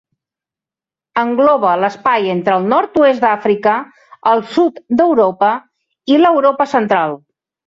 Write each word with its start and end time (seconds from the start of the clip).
Engloba 1.23 1.73
l'espai 1.81 2.25
entre 2.35 2.55
el 2.61 2.65
nord-oest 2.71 3.21
d'Àfrica, 3.27 3.75
el 4.33 4.43
sud 4.55 4.81
d'Europa 5.03 5.53
i 6.15 6.19
l'Europa 6.25 6.69
central. 6.75 7.17